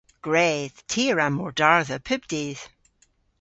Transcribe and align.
Gwredh. 0.25 0.77
Ty 0.91 1.03
a 1.11 1.13
wra 1.13 1.27
mordardha 1.31 1.97
pub 2.07 2.21
dydh. 2.31 2.63